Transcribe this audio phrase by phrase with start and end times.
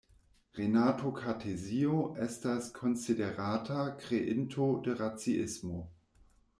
[0.59, 5.89] Renato Kartezio estas konsiderata kreinto de raciismo.